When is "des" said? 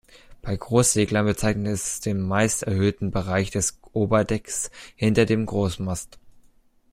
3.51-3.77